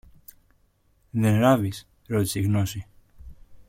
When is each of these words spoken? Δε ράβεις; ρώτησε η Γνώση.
Δε 1.11 1.37
ράβεις; 1.37 1.87
ρώτησε 2.07 2.39
η 2.39 2.41
Γνώση. 2.41 2.87